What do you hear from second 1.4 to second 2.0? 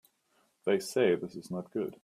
not good.